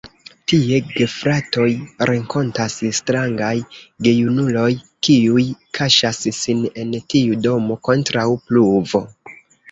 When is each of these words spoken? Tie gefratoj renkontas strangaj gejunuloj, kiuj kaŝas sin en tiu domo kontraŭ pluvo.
Tie 0.51 0.77
gefratoj 0.99 1.65
renkontas 2.09 2.77
strangaj 2.99 3.51
gejunuloj, 4.07 4.71
kiuj 5.07 5.43
kaŝas 5.79 6.23
sin 6.37 6.63
en 6.85 6.95
tiu 7.15 7.37
domo 7.45 7.77
kontraŭ 7.89 8.25
pluvo. 8.49 9.03